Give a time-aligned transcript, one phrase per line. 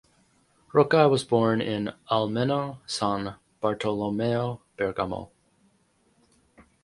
[0.73, 5.29] Rocca was born in Almenno San Bartolomeo, Bergamo.